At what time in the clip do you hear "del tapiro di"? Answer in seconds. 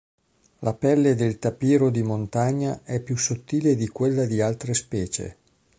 1.13-2.01